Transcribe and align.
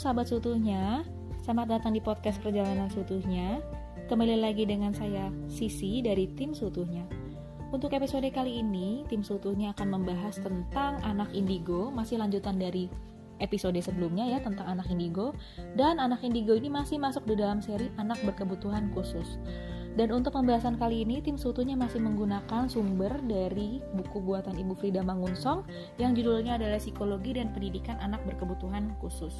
sahabat 0.00 0.32
sutuhnya, 0.32 1.04
selamat 1.44 1.76
datang 1.76 1.92
di 1.92 2.00
podcast 2.00 2.40
perjalanan 2.40 2.88
sutuhnya. 2.88 3.60
Kembali 4.08 4.40
lagi 4.40 4.64
dengan 4.64 4.96
saya 4.96 5.28
Sisi 5.44 6.00
dari 6.00 6.24
tim 6.40 6.56
sutuhnya. 6.56 7.04
Untuk 7.68 7.92
episode 7.92 8.24
kali 8.32 8.64
ini, 8.64 9.04
tim 9.12 9.20
sutuhnya 9.20 9.76
akan 9.76 10.00
membahas 10.00 10.40
tentang 10.40 11.04
anak 11.04 11.28
indigo, 11.36 11.92
masih 11.92 12.16
lanjutan 12.16 12.56
dari 12.56 12.88
episode 13.44 13.76
sebelumnya 13.84 14.24
ya 14.24 14.40
tentang 14.40 14.72
anak 14.72 14.88
indigo 14.88 15.36
dan 15.76 16.00
anak 16.00 16.24
indigo 16.24 16.56
ini 16.56 16.72
masih 16.72 16.96
masuk 16.96 17.28
di 17.28 17.36
dalam 17.36 17.60
seri 17.60 17.92
anak 18.00 18.16
berkebutuhan 18.24 18.88
khusus. 18.96 19.36
Dan 20.00 20.16
untuk 20.16 20.32
pembahasan 20.32 20.80
kali 20.80 21.04
ini, 21.04 21.20
tim 21.20 21.36
Sutunya 21.36 21.76
masih 21.76 22.00
menggunakan 22.00 22.72
sumber 22.72 23.20
dari 23.26 23.84
buku 23.92 24.22
buatan 24.24 24.56
Ibu 24.56 24.80
Frida 24.80 25.04
Mangunsong 25.04 25.60
yang 26.00 26.16
judulnya 26.16 26.56
adalah 26.56 26.80
Psikologi 26.80 27.36
dan 27.36 27.52
Pendidikan 27.52 28.00
Anak 28.00 28.24
Berkebutuhan 28.24 28.96
Khusus. 29.02 29.34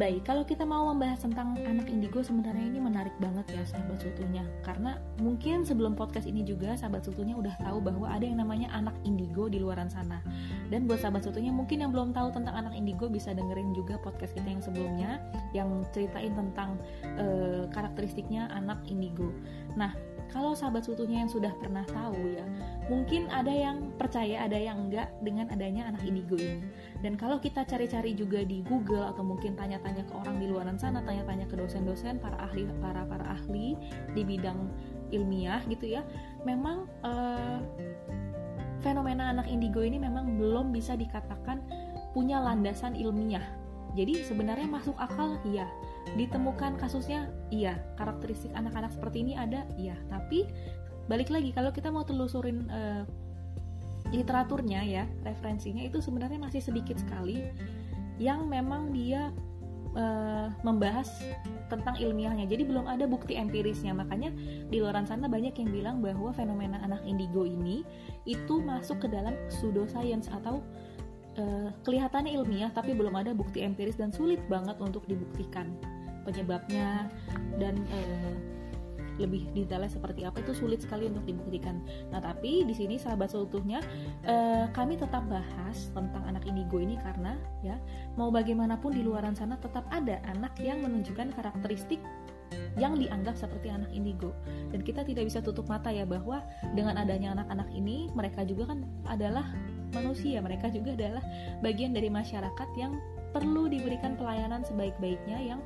Baik, 0.00 0.24
kalau 0.24 0.40
kita 0.40 0.64
mau 0.64 0.88
membahas 0.88 1.20
tentang 1.20 1.52
anak 1.68 1.84
indigo 1.84 2.24
sebenarnya 2.24 2.64
ini 2.64 2.80
menarik 2.80 3.12
banget 3.20 3.44
ya 3.52 3.60
sahabat 3.68 4.00
sutunya. 4.00 4.40
Karena 4.64 4.96
mungkin 5.20 5.68
sebelum 5.68 5.92
podcast 5.92 6.24
ini 6.24 6.40
juga 6.40 6.72
sahabat 6.80 7.04
sutunya 7.04 7.36
udah 7.36 7.52
tahu 7.60 7.84
bahwa 7.84 8.08
ada 8.08 8.24
yang 8.24 8.40
namanya 8.40 8.72
anak 8.72 8.96
indigo 9.04 9.52
di 9.52 9.60
luaran 9.60 9.92
sana. 9.92 10.24
Dan 10.72 10.88
buat 10.88 11.04
sahabat 11.04 11.28
sutunya 11.28 11.52
mungkin 11.52 11.84
yang 11.84 11.92
belum 11.92 12.16
tahu 12.16 12.32
tentang 12.32 12.56
anak 12.56 12.72
indigo 12.72 13.12
bisa 13.12 13.36
dengerin 13.36 13.76
juga 13.76 14.00
podcast 14.00 14.32
kita 14.32 14.48
yang 14.48 14.64
sebelumnya 14.64 15.20
Yang 15.52 15.84
ceritain 15.92 16.32
tentang 16.32 16.80
uh, 17.20 17.68
karakteristiknya 17.68 18.48
anak 18.48 18.80
indigo. 18.88 19.28
Nah, 19.76 19.92
kalau 20.32 20.56
sahabat 20.56 20.88
sutunya 20.88 21.20
yang 21.22 21.30
sudah 21.30 21.52
pernah 21.60 21.84
tahu 21.84 22.16
ya 22.32 22.44
mungkin 22.88 23.28
ada 23.28 23.52
yang 23.52 23.92
percaya 24.00 24.48
ada 24.48 24.56
yang 24.56 24.88
enggak 24.88 25.12
dengan 25.20 25.46
adanya 25.52 25.92
anak 25.92 26.02
indigo 26.02 26.40
ini 26.40 26.64
dan 27.02 27.18
kalau 27.18 27.42
kita 27.42 27.66
cari-cari 27.66 28.14
juga 28.14 28.46
di 28.46 28.62
Google 28.62 29.10
atau 29.10 29.26
mungkin 29.26 29.58
tanya-tanya 29.58 30.06
ke 30.06 30.14
orang 30.14 30.38
di 30.38 30.46
luar 30.46 30.70
sana 30.78 31.02
tanya-tanya 31.02 31.50
ke 31.50 31.58
dosen-dosen 31.58 32.22
para 32.22 32.38
ahli 32.38 32.64
para 32.78 33.02
para 33.04 33.26
ahli 33.34 33.74
di 34.14 34.22
bidang 34.22 34.70
ilmiah 35.10 35.60
gitu 35.66 35.98
ya 35.98 36.06
memang 36.46 36.86
uh, 37.02 37.58
fenomena 38.82 39.30
anak 39.30 39.46
indigo 39.46 39.80
ini 39.80 39.96
memang 39.96 40.36
belum 40.36 40.74
bisa 40.74 40.98
dikatakan 40.98 41.62
punya 42.12 42.42
landasan 42.42 42.98
ilmiah. 42.98 43.46
Jadi 43.94 44.26
sebenarnya 44.26 44.68
masuk 44.68 44.98
akal 44.98 45.38
iya. 45.48 45.70
Ditemukan 46.18 46.76
kasusnya 46.76 47.30
iya. 47.48 47.78
Karakteristik 47.96 48.52
anak-anak 48.52 48.92
seperti 48.92 49.24
ini 49.24 49.32
ada 49.38 49.64
iya. 49.78 49.96
Tapi 50.10 50.44
balik 51.06 51.30
lagi 51.30 51.54
kalau 51.54 51.70
kita 51.70 51.88
mau 51.88 52.04
telusurin 52.04 52.68
uh, 52.68 53.06
literaturnya 54.12 54.84
ya 54.84 55.04
referensinya 55.24 55.82
itu 55.82 55.98
sebenarnya 56.04 56.38
masih 56.38 56.60
sedikit 56.60 57.00
sekali 57.00 57.42
yang 58.20 58.46
memang 58.46 58.92
dia 58.92 59.32
uh, 59.96 60.52
membahas 60.62 61.08
tentang 61.72 61.96
ilmiahnya. 61.96 62.44
Jadi 62.44 62.68
belum 62.68 62.84
ada 62.84 63.08
bukti 63.08 63.36
empirisnya. 63.36 63.96
Makanya 63.96 64.30
di 64.68 64.76
luar 64.78 65.00
sana 65.08 65.26
banyak 65.26 65.56
yang 65.56 65.70
bilang 65.72 65.96
bahwa 66.04 66.30
fenomena 66.36 66.80
anak 66.84 67.00
indigo 67.08 67.48
ini 67.48 67.82
itu 68.28 68.60
masuk 68.60 69.02
ke 69.04 69.08
dalam 69.08 69.32
pseudoscience 69.48 70.28
atau 70.28 70.60
uh, 71.40 71.68
kelihatannya 71.84 72.36
ilmiah 72.36 72.70
tapi 72.72 72.92
belum 72.92 73.16
ada 73.16 73.32
bukti 73.32 73.64
empiris 73.64 73.96
dan 73.96 74.12
sulit 74.12 74.40
banget 74.48 74.76
untuk 74.80 75.04
dibuktikan 75.08 75.72
penyebabnya 76.22 77.10
dan 77.58 77.74
uh, 77.90 78.34
lebih 79.20 79.48
detailnya 79.52 79.90
seperti 79.90 80.24
apa 80.24 80.40
itu 80.40 80.52
sulit 80.56 80.80
sekali 80.80 81.08
untuk 81.08 81.24
dibuktikan. 81.28 81.80
Nah, 82.08 82.20
tapi 82.22 82.64
di 82.64 82.74
sini 82.76 82.96
sahabat 82.96 83.32
seutuhnya 83.32 83.84
uh, 84.24 84.68
kami 84.72 84.96
tetap 84.96 85.24
bahas 85.28 85.92
tentang 85.92 86.22
anak 86.24 86.44
indigo 86.48 86.80
ini 86.80 86.96
karena 87.00 87.36
ya 87.60 87.76
mau 88.16 88.32
bagaimanapun 88.32 88.92
di 88.92 89.02
luaran 89.04 89.36
sana 89.36 89.56
tetap 89.60 89.84
ada 89.92 90.20
anak 90.28 90.56
yang 90.60 90.80
menunjukkan 90.80 91.32
karakteristik 91.36 92.00
yang 92.76 92.96
dianggap 92.96 93.36
seperti 93.36 93.72
anak 93.72 93.88
indigo 93.92 94.32
dan 94.72 94.84
kita 94.84 95.04
tidak 95.04 95.28
bisa 95.28 95.40
tutup 95.40 95.68
mata 95.68 95.88
ya 95.88 96.04
bahwa 96.04 96.44
dengan 96.76 97.00
adanya 97.00 97.32
anak-anak 97.36 97.68
ini 97.72 98.12
mereka 98.12 98.44
juga 98.44 98.72
kan 98.72 98.84
adalah 99.08 99.44
manusia 99.92 100.40
mereka 100.40 100.72
juga 100.72 100.96
adalah 100.96 101.24
bagian 101.60 101.92
dari 101.92 102.08
masyarakat 102.08 102.68
yang 102.76 102.96
perlu 103.32 103.68
diberikan 103.68 104.16
pelayanan 104.16 104.60
sebaik-baiknya 104.64 105.40
yang 105.40 105.60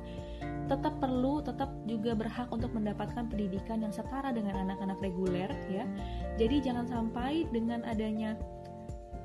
tetap 0.67 0.99
perlu 0.99 1.39
tetap 1.39 1.71
juga 1.87 2.11
berhak 2.11 2.51
untuk 2.51 2.75
mendapatkan 2.75 3.31
pendidikan 3.31 3.79
yang 3.79 3.93
setara 3.95 4.35
dengan 4.35 4.67
anak-anak 4.67 4.99
reguler 4.99 5.47
ya. 5.71 5.87
Jadi 6.35 6.59
jangan 6.59 6.85
sampai 6.85 7.47
dengan 7.49 7.87
adanya 7.87 8.35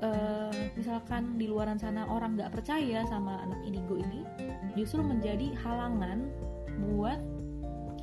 uh, 0.03 0.53
misalkan 0.75 1.39
di 1.39 1.47
luaran 1.47 1.79
sana 1.79 2.07
orang 2.07 2.35
nggak 2.35 2.51
percaya 2.51 3.07
sama 3.07 3.39
anak 3.43 3.59
indigo 3.63 3.99
ini 3.99 4.27
justru 4.75 5.03
menjadi 5.03 5.55
halangan 5.63 6.27
buat 6.91 7.19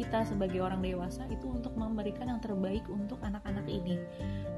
kita 0.00 0.24
sebagai 0.24 0.64
orang 0.64 0.80
dewasa 0.80 1.28
itu 1.28 1.44
untuk 1.52 1.76
memberikan 1.76 2.32
yang 2.32 2.40
terbaik 2.40 2.88
untuk 2.88 3.20
anak-anak 3.20 3.68
ini. 3.68 4.00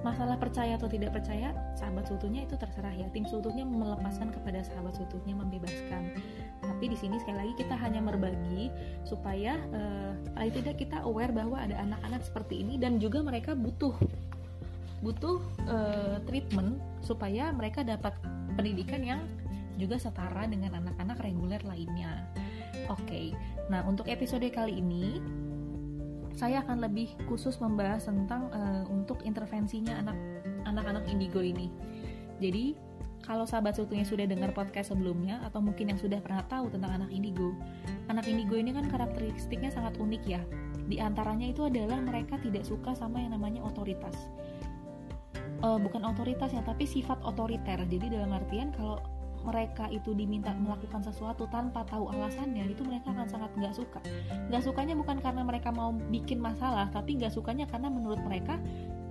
Masalah 0.06 0.38
percaya 0.38 0.78
atau 0.78 0.86
tidak 0.86 1.18
percaya, 1.18 1.50
sahabat 1.74 2.06
seutuhnya 2.06 2.46
itu 2.46 2.54
terserah 2.54 2.94
ya. 2.94 3.10
Tim 3.10 3.26
seutuhnya 3.26 3.66
melepaskan 3.66 4.30
kepada 4.30 4.62
sahabat 4.62 4.94
seutuhnya 4.94 5.34
membebaskan. 5.34 6.14
Tapi 6.62 6.84
di 6.86 6.94
sini 6.94 7.18
sekali 7.18 7.42
lagi 7.42 7.54
kita 7.58 7.74
hanya 7.74 7.98
berbagi 7.98 8.70
supaya 9.02 9.58
uh, 9.74 10.14
paling 10.38 10.54
tidak 10.54 10.78
kita 10.78 11.02
aware 11.02 11.34
bahwa 11.34 11.58
ada 11.58 11.74
anak-anak 11.82 12.22
seperti 12.22 12.62
ini 12.62 12.78
dan 12.78 13.02
juga 13.02 13.18
mereka 13.18 13.58
butuh 13.58 13.98
butuh 15.02 15.42
uh, 15.66 16.22
treatment 16.30 16.78
supaya 17.02 17.50
mereka 17.50 17.82
dapat 17.82 18.14
pendidikan 18.54 19.02
yang 19.02 19.20
juga 19.74 19.98
setara 19.98 20.46
dengan 20.46 20.78
anak-anak 20.78 21.18
reguler 21.18 21.58
lainnya. 21.66 22.30
Oke, 22.88 23.04
okay. 23.04 23.26
nah 23.68 23.84
untuk 23.84 24.08
episode 24.08 24.44
kali 24.48 24.80
ini 24.80 25.20
saya 26.32 26.64
akan 26.64 26.80
lebih 26.80 27.12
khusus 27.28 27.60
membahas 27.60 28.08
tentang 28.08 28.48
uh, 28.50 28.84
untuk 28.88 29.20
intervensinya 29.22 30.00
anak 30.00 30.16
anak-anak 30.64 31.04
indigo 31.06 31.44
ini. 31.44 31.68
Jadi 32.40 32.74
kalau 33.22 33.46
sahabat 33.46 33.78
seutuhnya 33.78 34.02
sudah 34.02 34.26
dengar 34.26 34.50
podcast 34.50 34.90
sebelumnya 34.90 35.38
atau 35.46 35.62
mungkin 35.62 35.94
yang 35.94 36.00
sudah 36.00 36.18
pernah 36.18 36.42
tahu 36.50 36.74
tentang 36.74 36.98
anak 36.98 37.10
indigo, 37.14 37.54
anak 38.10 38.26
indigo 38.26 38.58
ini 38.58 38.74
kan 38.74 38.90
karakteristiknya 38.90 39.70
sangat 39.70 39.94
unik 40.02 40.22
ya. 40.26 40.42
Di 40.90 40.98
antaranya 40.98 41.46
itu 41.46 41.62
adalah 41.62 42.02
mereka 42.02 42.42
tidak 42.42 42.66
suka 42.66 42.98
sama 42.98 43.22
yang 43.22 43.38
namanya 43.38 43.62
otoritas. 43.62 44.16
Uh, 45.62 45.78
bukan 45.78 46.02
otoritas 46.02 46.50
ya, 46.50 46.66
tapi 46.66 46.82
sifat 46.82 47.22
otoriter. 47.22 47.78
Jadi 47.86 48.10
dalam 48.10 48.34
artian 48.34 48.74
kalau 48.74 48.98
mereka 49.42 49.90
itu 49.90 50.14
diminta 50.14 50.54
melakukan 50.54 51.02
sesuatu 51.02 51.46
tanpa 51.50 51.82
tahu 51.86 52.10
alasannya 52.10 52.70
itu 52.70 52.82
mereka 52.86 53.10
akan 53.12 53.26
sangat 53.28 53.50
nggak 53.58 53.74
suka. 53.74 54.00
Nggak 54.48 54.62
sukanya 54.64 54.94
bukan 54.94 55.18
karena 55.18 55.42
mereka 55.42 55.68
mau 55.74 55.92
bikin 55.92 56.38
masalah 56.38 56.88
tapi 56.90 57.18
nggak 57.18 57.34
sukanya 57.34 57.66
karena 57.68 57.90
menurut 57.90 58.22
mereka 58.22 58.56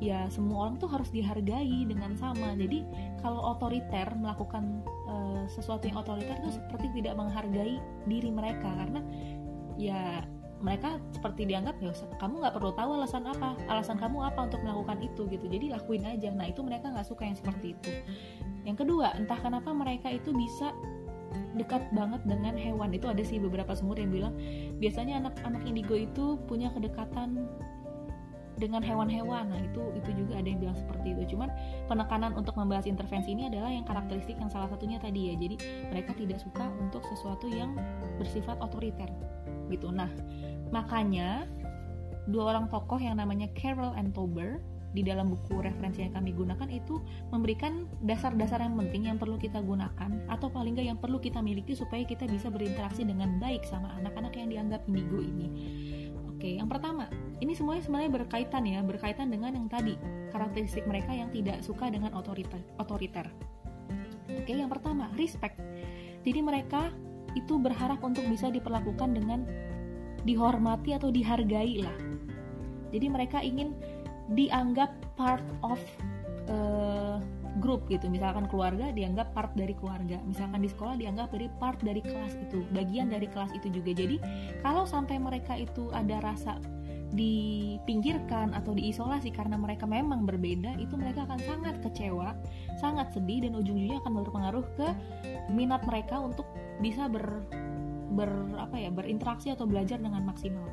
ya 0.01 0.25
semua 0.33 0.65
orang 0.67 0.81
tuh 0.81 0.89
harus 0.89 1.13
dihargai 1.13 1.85
dengan 1.85 2.17
sama. 2.17 2.57
Jadi 2.57 2.83
kalau 3.21 3.55
otoriter 3.55 4.07
melakukan 4.17 4.81
uh, 5.05 5.43
sesuatu 5.45 5.85
yang 5.85 6.01
otoriter 6.01 6.35
itu 6.41 6.57
seperti 6.57 6.87
tidak 7.01 7.19
menghargai 7.19 7.77
diri 8.09 8.31
mereka 8.33 8.71
karena 8.73 9.01
ya 9.77 10.25
mereka 10.61 11.01
seperti 11.13 11.49
dianggap 11.49 11.77
ya 11.81 11.91
kamu 12.21 12.41
nggak 12.45 12.55
perlu 12.55 12.71
tahu 12.77 12.89
alasan 13.01 13.25
apa 13.25 13.57
alasan 13.67 13.97
kamu 13.97 14.21
apa 14.25 14.49
untuk 14.49 14.61
melakukan 14.61 15.01
itu 15.01 15.25
gitu. 15.27 15.45
Jadi 15.49 15.73
lakuin 15.73 16.05
aja. 16.05 16.29
Nah 16.29 16.47
itu 16.49 16.61
mereka 16.61 16.93
nggak 16.93 17.05
suka 17.05 17.25
yang 17.25 17.37
seperti 17.37 17.73
itu. 17.73 17.91
Yang 18.63 18.85
kedua 18.85 19.17
entah 19.17 19.37
kenapa 19.41 19.73
mereka 19.73 20.13
itu 20.13 20.31
bisa 20.31 20.71
dekat 21.57 21.83
banget 21.91 22.21
dengan 22.23 22.55
hewan. 22.55 22.93
Itu 22.93 23.09
ada 23.09 23.21
sih 23.25 23.41
beberapa 23.41 23.73
sumur 23.73 23.97
yang 23.97 24.13
bilang 24.13 24.33
biasanya 24.77 25.25
anak-anak 25.25 25.65
indigo 25.65 25.97
itu 25.97 26.37
punya 26.45 26.71
kedekatan 26.71 27.49
dengan 28.57 28.83
hewan-hewan. 28.83 29.51
Nah 29.51 29.61
itu 29.61 29.81
itu 29.95 30.09
juga 30.25 30.39
ada 30.39 30.47
yang 30.47 30.59
bilang 30.59 30.77
seperti 30.77 31.15
itu. 31.15 31.35
Cuman 31.35 31.49
penekanan 31.87 32.35
untuk 32.35 32.55
membahas 32.57 32.89
intervensi 32.89 33.31
ini 33.31 33.47
adalah 33.47 33.71
yang 33.71 33.85
karakteristik 33.87 34.35
yang 34.39 34.51
salah 34.51 34.67
satunya 34.67 34.99
tadi 34.99 35.31
ya. 35.31 35.35
Jadi 35.37 35.55
mereka 35.91 36.11
tidak 36.17 36.39
suka 36.41 36.67
untuk 36.79 37.05
sesuatu 37.07 37.47
yang 37.47 37.77
bersifat 38.19 38.59
otoriter 38.59 39.07
gitu. 39.71 39.93
Nah 39.93 40.11
makanya 40.71 41.47
dua 42.29 42.55
orang 42.55 42.67
tokoh 42.69 42.99
yang 43.01 43.17
namanya 43.17 43.49
Carol 43.57 43.95
and 43.97 44.13
Tober 44.13 44.61
di 44.91 45.01
dalam 45.07 45.31
buku 45.31 45.63
referensi 45.63 46.03
yang 46.03 46.13
kami 46.19 46.35
gunakan 46.35 46.67
itu 46.67 46.99
memberikan 47.31 47.87
dasar-dasar 48.03 48.59
yang 48.59 48.75
penting 48.75 49.07
yang 49.07 49.15
perlu 49.15 49.39
kita 49.39 49.63
gunakan 49.63 50.11
atau 50.27 50.51
paling 50.51 50.75
nggak 50.75 50.87
yang 50.91 50.99
perlu 50.99 51.17
kita 51.17 51.39
miliki 51.39 51.71
supaya 51.71 52.03
kita 52.03 52.27
bisa 52.27 52.51
berinteraksi 52.51 53.07
dengan 53.07 53.39
baik 53.39 53.63
sama 53.63 53.95
anak-anak 54.03 54.35
yang 54.35 54.51
dianggap 54.51 54.83
indigo 54.91 55.23
ini. 55.23 55.47
Oke, 56.41 56.57
yang 56.57 56.65
pertama, 56.65 57.05
ini 57.37 57.53
semuanya 57.53 57.85
sebenarnya 57.85 58.17
berkaitan 58.17 58.65
ya, 58.65 58.81
berkaitan 58.81 59.29
dengan 59.29 59.53
yang 59.53 59.69
tadi, 59.69 59.93
karakteristik 60.33 60.89
mereka 60.89 61.13
yang 61.13 61.29
tidak 61.29 61.61
suka 61.61 61.85
dengan 61.93 62.17
otoriter. 62.17 62.57
otoriter. 62.81 63.29
Oke, 64.25 64.49
yang 64.49 64.65
pertama, 64.65 65.13
respect. 65.21 65.61
Jadi 66.25 66.41
mereka 66.41 66.89
itu 67.37 67.61
berharap 67.61 68.01
untuk 68.01 68.25
bisa 68.25 68.49
diperlakukan 68.49 69.13
dengan 69.13 69.45
dihormati 70.25 70.97
atau 70.97 71.13
dihargai 71.13 71.85
lah. 71.85 71.93
Jadi 72.89 73.05
mereka 73.05 73.37
ingin 73.45 73.77
dianggap 74.33 74.97
part 75.13 75.45
of 75.61 75.77
uh, 76.49 77.21
grup 77.59 77.83
gitu. 77.91 78.07
Misalkan 78.07 78.47
keluarga 78.47 78.93
dianggap 78.95 79.35
part 79.35 79.51
dari 79.57 79.75
keluarga. 79.75 80.21
Misalkan 80.23 80.63
di 80.63 80.69
sekolah 80.71 80.95
dianggap 80.95 81.35
dari 81.35 81.47
part 81.59 81.79
dari 81.83 81.99
kelas 81.99 82.39
itu. 82.39 82.63
Bagian 82.71 83.11
dari 83.11 83.27
kelas 83.27 83.51
itu 83.51 83.67
juga. 83.67 83.91
Jadi 83.91 84.21
kalau 84.63 84.87
sampai 84.87 85.19
mereka 85.19 85.59
itu 85.59 85.91
ada 85.91 86.23
rasa 86.23 86.61
dipinggirkan 87.11 88.55
atau 88.55 88.71
diisolasi 88.71 89.35
karena 89.35 89.59
mereka 89.59 89.83
memang 89.83 90.23
berbeda 90.23 90.79
itu 90.79 90.95
mereka 90.95 91.27
akan 91.27 91.43
sangat 91.43 91.75
kecewa 91.83 92.31
sangat 92.79 93.11
sedih 93.11 93.43
dan 93.43 93.59
ujung-ujungnya 93.59 93.99
akan 93.99 94.23
berpengaruh 94.23 94.65
ke 94.79 94.87
minat 95.51 95.83
mereka 95.83 96.23
untuk 96.23 96.47
bisa 96.79 97.11
ber, 97.11 97.43
ber 98.15 98.31
apa 98.55 98.79
ya 98.79 98.89
berinteraksi 98.89 99.51
atau 99.51 99.67
belajar 99.67 99.99
dengan 99.99 100.23
maksimal. 100.23 100.65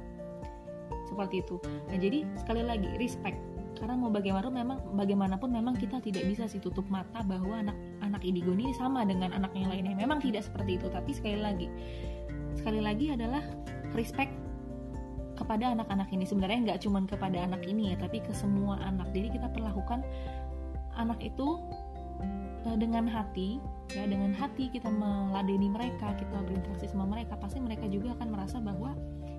Seperti 1.11 1.43
itu. 1.43 1.59
Nah 1.91 1.99
jadi 1.99 2.23
sekali 2.39 2.63
lagi 2.63 2.87
respect 3.03 3.58
karena 3.79 3.95
mau 3.95 4.11
bagaimanapun 4.11 4.55
memang 4.55 4.79
bagaimanapun 4.99 5.49
memang 5.55 5.75
kita 5.79 6.03
tidak 6.03 6.27
bisa 6.27 6.51
sih 6.51 6.59
tutup 6.59 6.85
mata 6.91 7.23
bahwa 7.23 7.63
anak 7.63 7.79
anak 8.03 8.23
indigo 8.27 8.51
ini 8.53 8.75
sama 8.75 9.07
dengan 9.07 9.31
anak 9.33 9.55
yang 9.55 9.71
lainnya. 9.71 9.95
Memang 9.95 10.19
tidak 10.19 10.45
seperti 10.45 10.77
itu 10.77 10.87
tapi 10.91 11.15
sekali 11.15 11.39
lagi 11.39 11.67
sekali 12.59 12.83
lagi 12.83 13.15
adalah 13.15 13.41
respect 13.95 14.35
kepada 15.39 15.73
anak-anak 15.79 16.11
ini. 16.11 16.27
Sebenarnya 16.27 16.75
nggak 16.75 16.81
cuma 16.83 16.99
kepada 17.07 17.39
anak 17.47 17.63
ini 17.65 17.95
ya 17.95 17.97
tapi 17.97 18.19
ke 18.19 18.35
semua 18.35 18.83
anak. 18.83 19.15
Jadi 19.15 19.39
kita 19.39 19.47
perlakukan 19.55 20.03
anak 20.99 21.23
itu 21.23 21.63
eh, 22.67 22.77
dengan 22.77 23.07
hati 23.07 23.63
ya 23.95 24.05
dengan 24.05 24.37
hati 24.37 24.69
kita 24.69 24.91
meladeni 24.93 25.73
mereka 25.73 26.13
kita 26.19 26.37
berinteraksi 26.45 26.91
sama 26.91 27.09
mereka 27.09 27.41
pasti 27.41 27.57
mereka 27.57 27.89
juga 27.89 28.13
akan 28.21 28.29
merasa 28.29 28.61
bahwa 28.61 28.93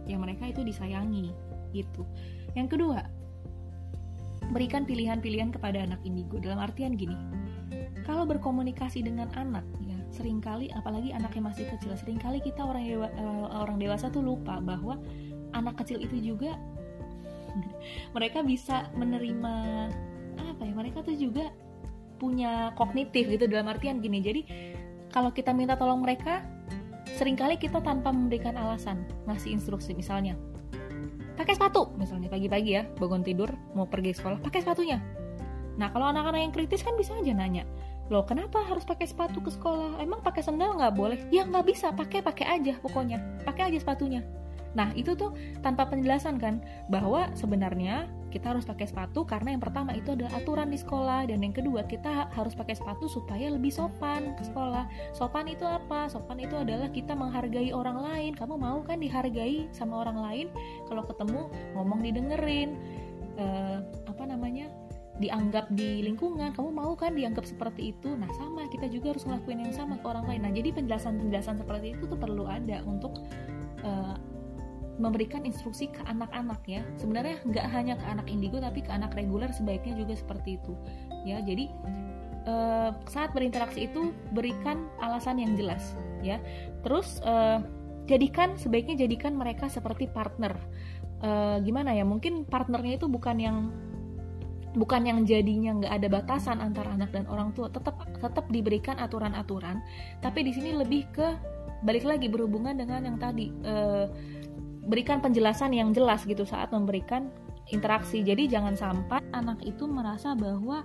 ya 0.10 0.18
mereka 0.18 0.50
itu 0.50 0.64
disayangi 0.66 1.30
gitu. 1.76 2.08
Yang 2.58 2.80
kedua 2.80 3.19
berikan 4.50 4.84
pilihan-pilihan 4.86 5.54
kepada 5.54 5.86
anak 5.86 6.02
indigo. 6.06 6.42
Dalam 6.42 6.60
artian 6.60 6.98
gini 6.98 7.16
kalau 8.10 8.26
berkomunikasi 8.26 9.06
dengan 9.06 9.30
anak 9.38 9.62
ya 9.86 9.94
sering 10.10 10.42
kali 10.42 10.74
apalagi 10.74 11.14
anak 11.14 11.30
yang 11.38 11.46
masih 11.46 11.70
kecil 11.70 11.94
sering 11.94 12.18
kali 12.18 12.42
kita 12.42 12.66
orang 12.66 12.82
dewa, 12.82 13.08
uh, 13.22 13.62
orang 13.62 13.78
dewasa 13.78 14.10
tuh 14.10 14.26
lupa 14.26 14.58
bahwa 14.58 14.98
anak 15.54 15.78
kecil 15.86 16.02
itu 16.02 16.34
juga 16.34 16.58
mereka 18.18 18.42
bisa 18.42 18.90
menerima 18.98 19.54
apa 20.42 20.62
ya 20.66 20.74
mereka 20.74 21.06
tuh 21.06 21.14
juga 21.14 21.54
punya 22.18 22.74
kognitif 22.76 23.30
gitu. 23.30 23.46
Dalam 23.46 23.70
artian 23.70 24.02
gini 24.02 24.20
jadi 24.26 24.42
kalau 25.14 25.30
kita 25.30 25.54
minta 25.54 25.78
tolong 25.78 26.02
mereka 26.02 26.42
sering 27.14 27.38
kali 27.38 27.62
kita 27.62 27.78
tanpa 27.82 28.10
memberikan 28.10 28.58
alasan 28.58 29.06
ngasih 29.30 29.54
instruksi. 29.54 29.94
Misalnya 29.94 30.34
pakai 31.40 31.56
sepatu. 31.56 31.96
Misalnya 31.96 32.28
pagi-pagi 32.28 32.76
ya 32.76 32.84
bangun 33.00 33.24
tidur 33.24 33.48
mau 33.72 33.88
pergi 33.88 34.12
sekolah 34.12 34.44
pakai 34.44 34.60
sepatunya. 34.60 35.00
Nah 35.80 35.88
kalau 35.96 36.12
anak-anak 36.12 36.44
yang 36.44 36.52
kritis 36.52 36.84
kan 36.84 37.00
bisa 37.00 37.16
aja 37.16 37.32
nanya 37.32 37.64
loh 38.10 38.26
kenapa 38.26 38.66
harus 38.66 38.84
pakai 38.84 39.06
sepatu 39.06 39.38
ke 39.40 39.54
sekolah? 39.54 40.02
Emang 40.02 40.26
pakai 40.26 40.42
sendal 40.42 40.74
nggak 40.76 40.98
boleh? 40.98 41.30
Ya 41.30 41.46
nggak 41.46 41.66
bisa. 41.70 41.94
Pakai 41.94 42.26
pakai 42.26 42.58
aja 42.58 42.74
pokoknya. 42.82 43.22
Pakai 43.46 43.70
aja 43.70 43.78
sepatunya. 43.78 44.26
Nah, 44.74 44.94
itu 44.94 45.18
tuh 45.18 45.34
tanpa 45.66 45.90
penjelasan 45.90 46.38
kan 46.38 46.62
bahwa 46.90 47.30
sebenarnya 47.34 48.06
kita 48.30 48.54
harus 48.56 48.64
pakai 48.64 48.86
sepatu 48.86 49.26
karena 49.26 49.58
yang 49.58 49.62
pertama 49.62 49.92
itu 49.98 50.14
adalah 50.14 50.38
aturan 50.38 50.70
di 50.70 50.78
sekolah 50.78 51.28
dan 51.28 51.42
yang 51.42 51.54
kedua 51.54 51.84
kita 51.90 52.30
harus 52.32 52.54
pakai 52.54 52.78
sepatu 52.78 53.10
supaya 53.10 53.50
lebih 53.50 53.74
sopan 53.74 54.38
ke 54.38 54.46
sekolah. 54.46 54.86
Sopan 55.12 55.50
itu 55.50 55.66
apa? 55.66 56.08
Sopan 56.08 56.40
itu 56.40 56.56
adalah 56.56 56.88
kita 56.94 57.18
menghargai 57.18 57.74
orang 57.74 58.00
lain. 58.00 58.32
Kamu 58.38 58.56
mau 58.56 58.80
kan 58.86 59.02
dihargai 59.02 59.68
sama 59.74 60.06
orang 60.06 60.18
lain? 60.22 60.48
Kalau 60.86 61.04
ketemu 61.04 61.50
ngomong 61.74 62.00
didengerin. 62.06 62.78
Uh, 63.40 63.80
apa 64.04 64.28
namanya? 64.28 64.68
dianggap 65.20 65.68
di 65.76 66.00
lingkungan 66.00 66.56
kamu 66.56 66.72
mau 66.72 66.96
kan 66.96 67.12
dianggap 67.12 67.44
seperti 67.44 67.92
itu 67.92 68.16
nah 68.16 68.32
sama 68.40 68.66
kita 68.72 68.88
juga 68.88 69.12
harus 69.12 69.28
ngelakuin 69.28 69.68
yang 69.68 69.76
sama 69.76 70.00
ke 70.00 70.06
orang 70.08 70.26
lain 70.26 70.42
nah 70.48 70.52
jadi 70.56 70.72
penjelasan-penjelasan 70.72 71.60
seperti 71.60 72.00
itu 72.00 72.08
tuh 72.08 72.16
perlu 72.16 72.48
ada 72.48 72.80
untuk 72.88 73.20
uh, 73.84 74.16
memberikan 75.00 75.48
instruksi 75.48 75.90
ke 75.90 76.04
anak-anak 76.06 76.60
ya. 76.68 76.84
Sebenarnya 77.00 77.40
nggak 77.48 77.66
hanya 77.72 77.96
ke 77.96 78.06
anak 78.06 78.28
indigo 78.28 78.60
tapi 78.60 78.84
ke 78.84 78.92
anak 78.92 79.16
reguler 79.16 79.50
sebaiknya 79.50 79.96
juga 79.96 80.14
seperti 80.20 80.60
itu. 80.60 80.76
Ya 81.24 81.40
jadi 81.42 81.72
uh, 82.46 82.92
saat 83.08 83.32
berinteraksi 83.32 83.88
itu 83.88 84.12
berikan 84.36 84.92
alasan 85.00 85.40
yang 85.40 85.56
jelas 85.56 85.96
ya. 86.22 86.38
Terus 86.84 87.24
uh, 87.24 87.64
jadikan 88.06 88.60
sebaiknya 88.60 89.08
jadikan 89.08 89.34
mereka 89.40 89.72
seperti 89.72 90.12
partner. 90.12 90.54
Uh, 91.20 91.60
gimana 91.64 91.92
ya 91.92 92.08
mungkin 92.08 92.48
partnernya 92.48 92.96
itu 92.96 93.12
bukan 93.12 93.38
yang 93.40 93.58
bukan 94.78 95.02
yang 95.02 95.20
jadinya 95.26 95.76
nggak 95.82 95.94
ada 96.00 96.08
batasan 96.08 96.62
antara 96.62 96.94
anak 96.94 97.10
dan 97.10 97.26
orang 97.26 97.52
tua 97.58 97.74
tetap 97.74 97.98
tetap 98.22 98.46
diberikan 98.54 98.96
aturan-aturan. 99.02 99.82
Tapi 100.22 100.46
di 100.46 100.52
sini 100.54 100.76
lebih 100.78 101.10
ke 101.10 101.28
balik 101.80 102.04
lagi 102.04 102.28
berhubungan 102.28 102.76
dengan 102.76 103.08
yang 103.08 103.18
tadi 103.18 103.52
uh, 103.64 104.06
berikan 104.86 105.20
penjelasan 105.20 105.76
yang 105.76 105.92
jelas 105.92 106.24
gitu 106.24 106.48
saat 106.48 106.72
memberikan 106.72 107.28
interaksi. 107.70 108.22
Jadi 108.26 108.50
jangan 108.50 108.76
sampai 108.76 109.22
anak 109.36 109.62
itu 109.66 109.86
merasa 109.86 110.34
bahwa 110.34 110.84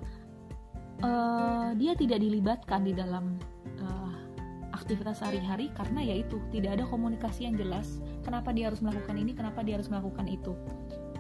uh, 1.01 1.71
dia 1.77 1.97
tidak 1.97 2.21
dilibatkan 2.21 2.85
di 2.85 2.93
dalam 2.93 3.39
uh, 3.81 4.15
aktivitas 4.77 5.23
sehari-hari 5.23 5.73
karena 5.73 6.05
yaitu 6.05 6.39
tidak 6.53 6.81
ada 6.81 6.85
komunikasi 6.89 7.49
yang 7.49 7.57
jelas. 7.57 8.03
Kenapa 8.23 8.53
dia 8.53 8.69
harus 8.69 8.85
melakukan 8.85 9.17
ini? 9.17 9.33
Kenapa 9.33 9.65
dia 9.65 9.81
harus 9.81 9.89
melakukan 9.89 10.27
itu? 10.29 10.53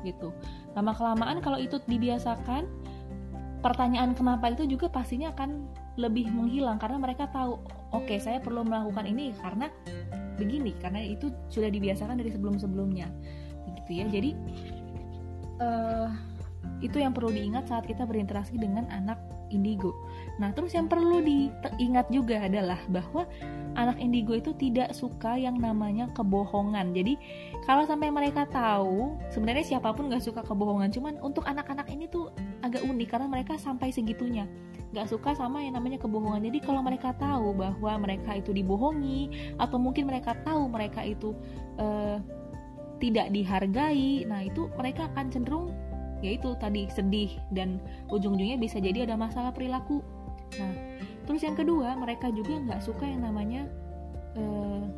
Gitu. 0.04 0.28
Lama 0.76 0.92
kelamaan 0.92 1.40
kalau 1.40 1.56
itu 1.56 1.80
dibiasakan, 1.88 2.68
pertanyaan 3.64 4.12
kenapa 4.12 4.52
itu 4.52 4.68
juga 4.68 4.92
pastinya 4.92 5.32
akan 5.32 5.64
lebih 5.96 6.28
menghilang 6.28 6.76
karena 6.76 7.00
mereka 7.00 7.30
tahu, 7.32 7.56
oke 7.94 8.04
okay, 8.04 8.18
saya 8.20 8.42
perlu 8.42 8.66
melakukan 8.66 9.08
ini 9.08 9.32
karena 9.40 9.72
begini 10.36 10.76
karena 10.78 11.00
itu 11.02 11.30
sudah 11.48 11.70
dibiasakan 11.70 12.18
dari 12.18 12.30
sebelum-sebelumnya 12.34 13.08
begitu 13.70 13.90
ya 14.02 14.06
jadi 14.10 14.30
uh, 15.62 16.08
itu 16.80 17.00
yang 17.00 17.16
perlu 17.16 17.32
diingat 17.32 17.68
saat 17.70 17.88
kita 17.88 18.04
berinteraksi 18.04 18.56
dengan 18.60 18.88
anak 18.92 19.16
indigo. 19.52 19.94
Nah, 20.42 20.50
terus 20.50 20.74
yang 20.74 20.90
perlu 20.90 21.22
diingat 21.22 22.10
juga 22.10 22.42
adalah 22.42 22.80
bahwa 22.90 23.28
anak 23.78 24.00
indigo 24.02 24.34
itu 24.34 24.50
tidak 24.56 24.90
suka 24.96 25.38
yang 25.38 25.60
namanya 25.60 26.10
kebohongan. 26.16 26.90
Jadi, 26.90 27.14
kalau 27.68 27.86
sampai 27.86 28.10
mereka 28.10 28.48
tahu, 28.50 29.14
sebenarnya 29.30 29.76
siapa 29.76 29.94
pun 29.94 30.10
gak 30.10 30.24
suka 30.24 30.42
kebohongan. 30.42 30.90
Cuman 30.90 31.14
untuk 31.22 31.46
anak-anak 31.46 31.86
ini 31.92 32.10
tuh 32.10 32.34
agak 32.66 32.82
unik 32.82 33.08
karena 33.08 33.28
mereka 33.30 33.54
sampai 33.60 33.94
segitunya 33.94 34.48
gak 34.94 35.10
suka 35.10 35.34
sama 35.34 35.60
yang 35.60 35.74
namanya 35.74 35.98
kebohongan. 35.98 36.46
Jadi 36.46 36.58
kalau 36.62 36.80
mereka 36.80 37.10
tahu 37.18 37.52
bahwa 37.52 37.92
mereka 37.98 38.38
itu 38.38 38.54
dibohongi 38.54 39.54
atau 39.58 39.76
mungkin 39.76 40.06
mereka 40.06 40.38
tahu 40.46 40.70
mereka 40.70 41.02
itu 41.02 41.34
uh, 41.82 42.22
tidak 43.02 43.34
dihargai, 43.34 44.24
nah 44.24 44.40
itu 44.46 44.70
mereka 44.78 45.10
akan 45.12 45.28
cenderung 45.34 45.74
yaitu 46.24 46.56
tadi 46.56 46.88
sedih 46.88 47.36
dan 47.52 47.76
ujung-ujungnya 48.08 48.56
bisa 48.56 48.80
jadi 48.80 49.04
ada 49.04 49.18
masalah 49.18 49.52
perilaku. 49.52 50.00
Nah, 50.56 50.72
terus 51.28 51.44
yang 51.44 51.52
kedua 51.52 51.92
mereka 52.00 52.32
juga 52.32 52.56
nggak 52.64 52.80
suka 52.80 53.04
yang 53.04 53.28
namanya 53.28 53.68
uh, 54.38 54.88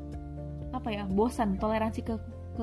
apa 0.71 0.93
ya 0.93 1.03
bosan, 1.09 1.59
toleransi 1.59 2.05
ke 2.07 2.15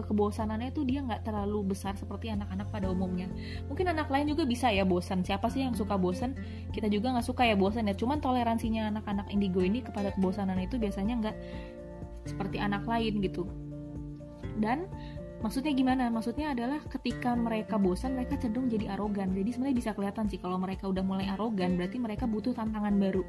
kebosanannya 0.02 0.74
itu 0.74 0.82
dia 0.82 1.06
nggak 1.06 1.30
terlalu 1.30 1.76
besar 1.76 1.94
seperti 1.94 2.34
anak-anak 2.34 2.74
pada 2.74 2.90
umumnya. 2.90 3.30
Mungkin 3.70 3.94
anak 3.94 4.10
lain 4.10 4.34
juga 4.34 4.50
bisa 4.50 4.74
ya 4.74 4.82
bosan. 4.82 5.22
Siapa 5.22 5.54
sih 5.54 5.62
yang 5.62 5.78
suka 5.78 5.94
bosan? 6.00 6.34
Kita 6.74 6.90
juga 6.90 7.14
nggak 7.14 7.28
suka 7.28 7.46
ya 7.46 7.54
bosan 7.54 7.86
ya. 7.86 7.94
Cuman 7.94 8.18
toleransinya 8.18 8.90
anak-anak 8.90 9.30
indigo 9.30 9.62
ini 9.62 9.86
kepada 9.86 10.10
kebosanan 10.18 10.58
itu 10.58 10.82
biasanya 10.82 11.14
nggak 11.22 11.38
seperti 12.26 12.58
anak 12.58 12.88
lain 12.90 13.22
gitu. 13.22 13.46
Dan 14.58 14.90
maksudnya 15.44 15.76
gimana 15.76 16.08
maksudnya 16.08 16.56
adalah 16.56 16.80
ketika 16.88 17.36
mereka 17.36 17.76
bosan 17.76 18.16
mereka 18.16 18.40
cenderung 18.40 18.72
jadi 18.72 18.96
arogan 18.96 19.36
jadi 19.36 19.52
sebenarnya 19.52 19.76
bisa 19.76 19.92
kelihatan 19.92 20.32
sih 20.32 20.40
kalau 20.40 20.56
mereka 20.56 20.88
udah 20.88 21.04
mulai 21.04 21.28
arogan 21.28 21.76
berarti 21.76 22.00
mereka 22.00 22.24
butuh 22.24 22.56
tantangan 22.56 22.96
baru 22.96 23.28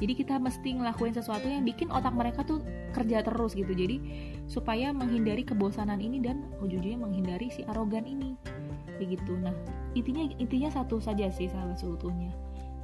jadi 0.00 0.12
kita 0.16 0.34
mesti 0.40 0.80
ngelakuin 0.80 1.12
sesuatu 1.12 1.44
yang 1.44 1.62
bikin 1.62 1.92
otak 1.92 2.16
mereka 2.16 2.40
tuh 2.42 2.64
kerja 2.96 3.20
terus 3.20 3.52
gitu. 3.52 3.70
Jadi 3.70 4.00
supaya 4.48 4.90
menghindari 4.96 5.44
kebosanan 5.44 6.00
ini 6.00 6.24
dan 6.24 6.40
ujung-ujungnya 6.64 6.98
menghindari 6.98 7.52
si 7.52 7.62
arogan 7.68 8.08
ini. 8.08 8.34
Begitu. 8.96 9.36
Nah 9.36 9.52
intinya 9.92 10.24
intinya 10.40 10.72
satu 10.72 10.98
saja 10.98 11.28
sih 11.28 11.52
salah 11.52 11.76
seutuhnya 11.76 12.32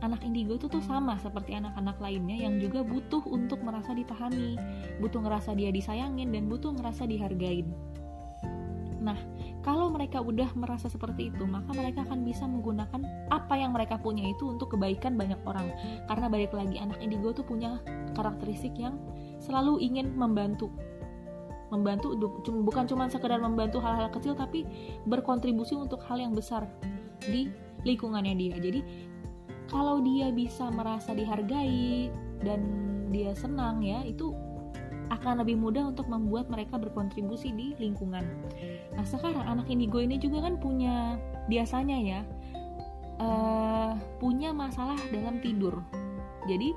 anak 0.04 0.20
indigo 0.28 0.60
itu 0.60 0.68
tuh 0.68 0.84
sama 0.84 1.16
seperti 1.16 1.56
anak-anak 1.56 1.96
lainnya 1.96 2.36
yang 2.36 2.60
juga 2.60 2.84
butuh 2.84 3.24
untuk 3.24 3.64
merasa 3.64 3.96
dipahami 3.96 4.60
butuh 5.00 5.24
ngerasa 5.24 5.56
dia 5.56 5.72
disayangin 5.72 6.36
dan 6.36 6.52
butuh 6.52 6.76
ngerasa 6.76 7.08
dihargain. 7.08 7.72
Nah, 9.00 9.16
mereka 9.96 10.20
udah 10.20 10.52
merasa 10.52 10.92
seperti 10.92 11.32
itu, 11.32 11.48
maka 11.48 11.72
mereka 11.72 12.04
akan 12.04 12.20
bisa 12.22 12.44
menggunakan 12.44 13.00
apa 13.32 13.56
yang 13.56 13.72
mereka 13.72 13.96
punya 13.96 14.28
itu 14.28 14.52
untuk 14.52 14.76
kebaikan 14.76 15.16
banyak 15.16 15.40
orang. 15.48 15.72
Karena 16.04 16.28
balik 16.28 16.52
lagi 16.52 16.76
anak 16.76 17.00
indigo 17.00 17.32
tuh 17.32 17.48
punya 17.48 17.80
karakteristik 18.12 18.76
yang 18.76 19.00
selalu 19.40 19.80
ingin 19.80 20.12
membantu. 20.12 20.68
Membantu 21.72 22.14
bukan 22.46 22.84
cuma 22.86 23.10
sekedar 23.10 23.40
membantu 23.40 23.82
hal-hal 23.82 24.12
kecil 24.12 24.38
tapi 24.38 24.68
berkontribusi 25.08 25.74
untuk 25.74 26.04
hal 26.06 26.20
yang 26.20 26.36
besar 26.36 26.68
di 27.24 27.50
lingkungannya 27.82 28.36
dia. 28.38 28.54
Jadi 28.60 28.80
kalau 29.66 29.98
dia 30.04 30.30
bisa 30.30 30.70
merasa 30.70 31.10
dihargai 31.10 32.12
dan 32.44 32.60
dia 33.10 33.34
senang 33.34 33.82
ya 33.82 34.06
itu 34.06 34.30
akan 35.10 35.42
lebih 35.42 35.58
mudah 35.58 35.90
untuk 35.90 36.10
membuat 36.10 36.50
mereka 36.50 36.78
berkontribusi 36.78 37.54
di 37.54 37.74
lingkungan. 37.78 38.26
Nah 38.96 39.04
sekarang 39.04 39.44
anak 39.44 39.68
indigo 39.68 40.00
ini 40.00 40.16
juga 40.16 40.48
kan 40.48 40.56
punya 40.56 41.20
biasanya 41.46 41.96
ya 42.00 42.20
uh, 43.20 43.92
punya 44.18 44.50
masalah 44.56 44.96
dalam 45.12 45.38
tidur. 45.40 45.84
Jadi 46.48 46.72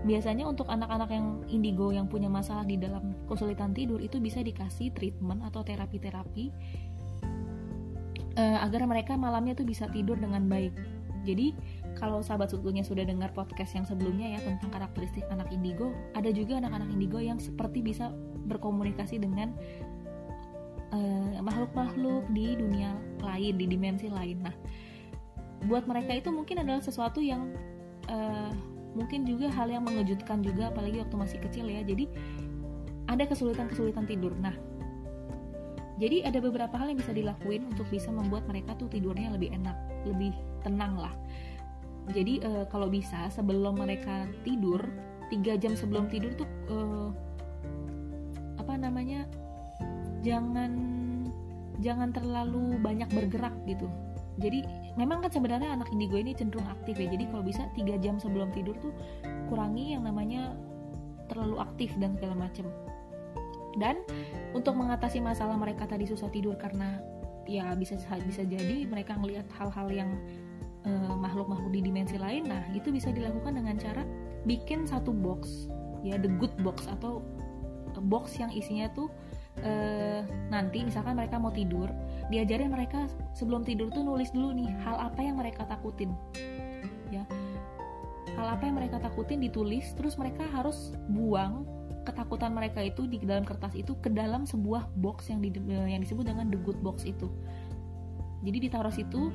biasanya 0.00 0.48
untuk 0.48 0.66
anak-anak 0.72 1.10
yang 1.12 1.26
indigo 1.52 1.92
yang 1.92 2.08
punya 2.08 2.32
masalah 2.32 2.64
di 2.64 2.80
dalam 2.80 3.12
kesulitan 3.28 3.76
tidur 3.76 4.00
itu 4.00 4.16
bisa 4.16 4.40
dikasih 4.40 4.96
treatment 4.96 5.44
atau 5.44 5.60
terapi-terapi 5.60 6.48
uh, 8.40 8.58
agar 8.64 8.88
mereka 8.88 9.12
malamnya 9.20 9.52
tuh 9.52 9.68
bisa 9.68 9.86
tidur 9.92 10.16
dengan 10.16 10.48
baik. 10.48 10.72
Jadi 11.28 11.52
kalau 12.00 12.24
sahabat 12.24 12.48
seutuhnya 12.48 12.80
sudah 12.80 13.04
dengar 13.04 13.28
podcast 13.36 13.76
yang 13.76 13.84
sebelumnya 13.84 14.32
ya 14.32 14.40
tentang 14.40 14.72
karakteristik 14.72 15.28
anak 15.28 15.52
indigo, 15.52 15.92
ada 16.16 16.32
juga 16.32 16.56
anak-anak 16.56 16.88
indigo 16.96 17.20
yang 17.20 17.36
seperti 17.36 17.84
bisa 17.84 18.08
berkomunikasi 18.48 19.20
dengan 19.20 19.52
makhluk-makhluk 21.40 22.24
uh, 22.26 22.32
di 22.34 22.58
dunia 22.58 22.96
lain, 23.22 23.54
di 23.56 23.66
dimensi 23.70 24.10
lain. 24.10 24.42
Nah, 24.42 24.54
buat 25.70 25.86
mereka 25.86 26.16
itu 26.18 26.34
mungkin 26.34 26.62
adalah 26.62 26.82
sesuatu 26.82 27.22
yang 27.22 27.52
uh, 28.10 28.50
mungkin 28.96 29.22
juga 29.22 29.52
hal 29.54 29.70
yang 29.70 29.86
mengejutkan 29.86 30.42
juga, 30.42 30.74
apalagi 30.74 30.98
waktu 30.98 31.16
masih 31.16 31.38
kecil 31.38 31.70
ya. 31.70 31.84
Jadi 31.86 32.10
ada 33.06 33.22
kesulitan-kesulitan 33.26 34.06
tidur. 34.06 34.34
Nah, 34.38 34.54
jadi 36.02 36.26
ada 36.26 36.42
beberapa 36.42 36.74
hal 36.74 36.90
yang 36.90 36.98
bisa 36.98 37.14
dilakuin 37.14 37.70
untuk 37.70 37.86
bisa 37.92 38.10
membuat 38.10 38.48
mereka 38.50 38.74
tuh 38.74 38.90
tidurnya 38.90 39.30
lebih 39.30 39.54
enak, 39.54 39.76
lebih 40.06 40.34
tenang 40.66 40.98
lah 40.98 41.14
jadi 42.10 42.42
uh, 42.42 42.64
kalau 42.68 42.90
bisa 42.90 43.30
sebelum 43.30 43.78
mereka 43.78 44.26
tidur 44.42 44.82
tiga 45.30 45.54
jam 45.54 45.78
sebelum 45.78 46.10
tidur 46.10 46.34
tuh 46.34 46.48
uh, 46.72 47.08
apa 48.58 48.74
namanya 48.76 49.28
jangan 50.20 50.72
jangan 51.80 52.12
terlalu 52.12 52.76
banyak 52.80 53.08
bergerak 53.12 53.54
gitu. 53.64 53.88
Jadi 54.40 54.64
memang 54.96 55.20
kan 55.24 55.32
sebenarnya 55.32 55.76
anak 55.76 55.92
indigo 55.92 56.16
ini 56.16 56.32
cenderung 56.32 56.68
aktif 56.68 56.96
ya. 56.96 57.08
Jadi 57.08 57.24
kalau 57.28 57.44
bisa 57.44 57.68
tiga 57.76 57.96
jam 58.00 58.16
sebelum 58.16 58.48
tidur 58.52 58.76
tuh 58.80 58.92
kurangi 59.48 59.96
yang 59.96 60.04
namanya 60.04 60.56
terlalu 61.28 61.62
aktif 61.62 61.94
dan 62.00 62.18
segala 62.18 62.48
macam 62.48 62.66
dan 63.78 64.02
untuk 64.50 64.74
mengatasi 64.74 65.22
masalah 65.22 65.54
mereka 65.54 65.86
tadi 65.86 66.02
susah 66.02 66.26
tidur 66.34 66.58
karena 66.58 66.98
ya 67.46 67.70
bisa 67.78 67.94
bisa 68.26 68.42
jadi 68.42 68.82
mereka 68.90 69.14
ngelihat 69.14 69.46
hal-hal 69.54 69.86
yang 69.94 70.10
Eh, 70.80 71.12
makhluk-makhluk 71.12 71.76
di 71.76 71.84
dimensi 71.84 72.16
lain 72.16 72.48
nah 72.48 72.64
itu 72.72 72.88
bisa 72.88 73.12
dilakukan 73.12 73.52
dengan 73.52 73.76
cara 73.76 74.00
bikin 74.48 74.88
satu 74.88 75.12
box 75.12 75.68
ya 76.00 76.16
the 76.16 76.32
good 76.40 76.56
box 76.64 76.88
atau 76.88 77.20
box 78.08 78.40
yang 78.40 78.48
isinya 78.48 78.88
tuh 78.96 79.12
uh, 79.64 80.20
nanti 80.48 80.84
misalkan 80.84 81.16
mereka 81.16 81.36
mau 81.40 81.52
tidur 81.52 81.88
diajarin 82.30 82.70
mereka 82.70 83.10
sebelum 83.34 83.66
tidur 83.66 83.90
tuh 83.90 84.06
nulis 84.06 84.30
dulu 84.30 84.54
nih 84.54 84.70
hal 84.86 84.96
apa 85.10 85.20
yang 85.20 85.36
mereka 85.36 85.66
takutin. 85.66 86.14
Ya. 87.10 87.26
Hal 88.38 88.56
apa 88.56 88.70
yang 88.70 88.78
mereka 88.78 89.02
takutin 89.02 89.42
ditulis 89.42 89.90
terus 89.98 90.14
mereka 90.14 90.46
harus 90.54 90.94
buang 91.10 91.66
ketakutan 92.06 92.54
mereka 92.56 92.80
itu 92.80 93.04
di 93.04 93.20
dalam 93.20 93.44
kertas 93.44 93.76
itu 93.76 93.98
ke 94.00 94.08
dalam 94.08 94.48
sebuah 94.48 94.88
box 95.02 95.28
yang 95.28 95.44
di, 95.44 95.52
yang 95.68 96.00
disebut 96.00 96.24
dengan 96.24 96.48
the 96.48 96.58
good 96.62 96.78
box 96.80 97.04
itu. 97.04 97.28
Jadi 98.40 98.70
ditaruh 98.70 98.94
situ 98.94 99.34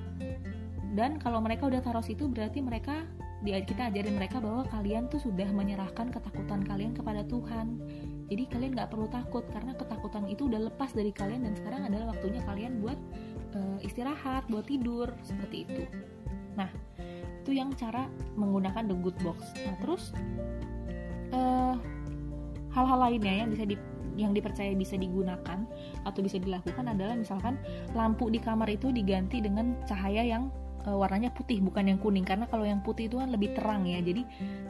dan 0.95 1.19
kalau 1.19 1.43
mereka 1.43 1.67
udah 1.67 1.83
taruh 1.83 2.01
situ 2.01 2.25
berarti 2.31 2.63
mereka 2.63 3.05
kita 3.45 3.93
ajarin 3.93 4.17
mereka 4.17 4.41
bahwa 4.41 4.65
kalian 4.73 5.05
tuh 5.05 5.21
sudah 5.21 5.45
menyerahkan 5.53 6.09
ketakutan 6.09 6.65
kalian 6.65 6.97
kepada 6.97 7.21
Tuhan. 7.29 7.77
Jadi 8.25 8.43
kalian 8.49 8.71
nggak 8.73 8.89
perlu 8.89 9.05
takut 9.05 9.45
karena 9.53 9.77
ketakutan 9.77 10.25
itu 10.25 10.49
udah 10.49 10.65
lepas 10.73 10.89
dari 10.97 11.13
kalian 11.13 11.45
dan 11.45 11.53
sekarang 11.53 11.85
adalah 11.85 12.17
waktunya 12.17 12.41
kalian 12.41 12.81
buat 12.81 12.97
uh, 13.53 13.77
istirahat 13.85 14.49
buat 14.49 14.65
tidur 14.65 15.13
seperti 15.21 15.69
itu. 15.69 15.83
Nah 16.57 16.69
itu 17.45 17.53
yang 17.53 17.69
cara 17.77 18.09
menggunakan 18.33 18.89
the 18.89 18.97
good 18.97 19.17
box. 19.21 19.45
Nah 19.61 19.77
terus 19.77 20.09
uh, 21.29 21.77
hal-hal 22.73 22.97
lainnya 22.97 23.45
yang 23.45 23.49
bisa 23.53 23.65
di 23.69 23.77
yang 24.15 24.31
dipercaya 24.31 24.71
bisa 24.73 24.95
digunakan 24.95 25.67
atau 26.07 26.19
bisa 26.23 26.39
dilakukan 26.39 26.87
adalah 26.87 27.19
misalkan 27.19 27.59
lampu 27.91 28.31
di 28.31 28.39
kamar 28.39 28.71
itu 28.71 28.89
diganti 28.89 29.43
dengan 29.43 29.75
cahaya 29.83 30.23
yang 30.23 30.47
uh, 30.85 30.95
warnanya 30.95 31.33
putih 31.33 31.59
bukan 31.61 31.89
yang 31.89 31.99
kuning. 31.99 32.23
Karena 32.23 32.45
kalau 32.49 32.63
yang 32.63 32.81
putih 32.85 33.09
itu 33.09 33.17
kan 33.17 33.29
lebih 33.33 33.57
terang 33.57 33.83
ya. 33.85 33.99
Jadi 33.99 34.23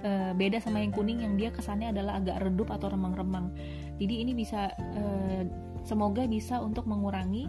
uh, 0.03 0.31
beda 0.33 0.63
sama 0.63 0.81
yang 0.81 0.95
kuning 0.95 1.21
yang 1.21 1.35
dia 1.35 1.51
kesannya 1.51 1.91
adalah 1.91 2.19
agak 2.19 2.41
redup 2.41 2.71
atau 2.71 2.89
remang-remang. 2.89 3.51
Jadi 3.99 4.23
ini 4.23 4.31
bisa 4.31 4.71
uh, 4.75 5.43
semoga 5.85 6.25
bisa 6.25 6.59
untuk 6.59 6.87
mengurangi 6.89 7.47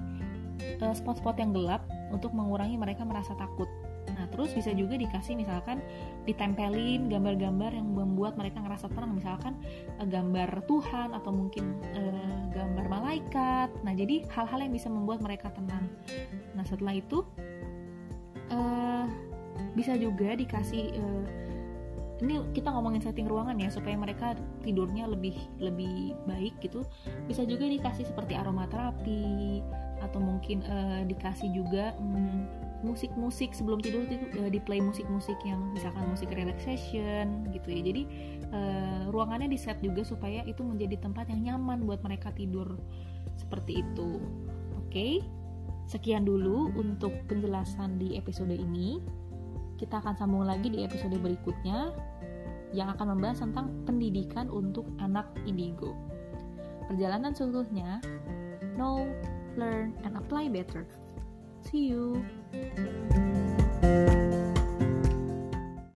spot-spot 0.77 1.37
uh, 1.37 1.41
yang 1.41 1.51
gelap 1.55 1.83
untuk 2.13 2.33
mengurangi 2.37 2.77
mereka 2.77 3.03
merasa 3.05 3.33
takut. 3.37 3.69
Nah, 4.07 4.25
terus 4.33 4.55
bisa 4.57 4.73
juga 4.73 4.97
dikasih 4.97 5.37
misalkan 5.37 5.83
ditempelin 6.25 7.11
gambar-gambar 7.11 7.75
yang 7.75 7.91
membuat 7.93 8.39
mereka 8.41 8.65
ngerasa 8.65 8.89
tenang, 8.89 9.13
misalkan 9.13 9.59
uh, 10.01 10.07
gambar 10.07 10.65
Tuhan 10.65 11.13
atau 11.13 11.31
mungkin 11.35 11.77
uh, 11.93 12.49
gambar 12.55 12.87
malaikat. 12.89 13.69
Nah, 13.85 13.93
jadi 13.93 14.25
hal-hal 14.33 14.65
yang 14.65 14.73
bisa 14.73 14.89
membuat 14.89 15.21
mereka 15.21 15.53
tenang. 15.53 15.85
Nah, 16.57 16.65
setelah 16.65 16.97
itu 16.97 17.27
uh, 18.53 19.05
bisa 19.77 19.97
juga 19.97 20.37
dikasih 20.37 20.93
uh, 20.97 21.25
ini 22.25 22.41
kita 22.57 22.73
ngomongin 22.73 23.05
setting 23.05 23.29
ruangan 23.29 23.61
ya 23.61 23.69
supaya 23.69 23.93
mereka 23.93 24.33
tidurnya 24.65 25.05
lebih 25.05 25.37
lebih 25.61 26.17
baik 26.25 26.57
gitu. 26.65 26.81
Bisa 27.29 27.45
juga 27.45 27.69
dikasih 27.69 28.09
seperti 28.09 28.33
aromaterapi 28.41 29.61
atau 30.01 30.21
mungkin 30.21 30.65
uh, 30.65 31.05
dikasih 31.05 31.53
juga 31.53 31.93
musik 32.01 32.65
musik-musik 32.85 33.51
sebelum 33.57 33.81
tidur 33.81 34.05
itu 34.05 34.21
uh, 34.37 34.53
di 34.53 34.61
play 34.61 34.81
musik-musik 34.81 35.37
yang 35.45 35.61
misalkan 35.73 36.05
musik 36.09 36.29
relaxation 36.33 37.49
gitu 37.53 37.69
ya. 37.69 37.81
Jadi 37.85 38.03
uh, 38.53 39.13
ruangannya 39.13 39.53
di 39.53 39.59
set 39.61 39.81
juga 39.85 40.05
supaya 40.05 40.45
itu 40.49 40.65
menjadi 40.65 41.01
tempat 41.01 41.29
yang 41.33 41.53
nyaman 41.53 41.85
buat 41.85 42.01
mereka 42.01 42.33
tidur 42.33 42.81
seperti 43.37 43.85
itu. 43.85 44.21
Oke? 44.81 44.93
okay? 44.93 45.15
Sekian 45.87 46.27
dulu 46.27 46.75
untuk 46.75 47.15
penjelasan 47.31 48.03
di 48.03 48.19
episode 48.19 48.51
ini. 48.51 48.99
Kita 49.79 50.03
akan 50.03 50.19
sambung 50.19 50.43
lagi 50.43 50.67
di 50.67 50.83
episode 50.83 51.15
berikutnya 51.15 51.95
yang 52.75 52.91
akan 52.91 53.15
membahas 53.15 53.47
tentang 53.47 53.71
pendidikan 53.87 54.51
untuk 54.51 54.91
anak 54.99 55.31
indigo. 55.47 55.95
Perjalanan 56.91 57.31
seutuhnya, 57.31 58.03
know, 58.75 59.07
learn, 59.55 59.95
and 60.03 60.19
apply 60.19 60.51
better. 60.51 60.83
See 61.63 61.95
you. 61.95 62.19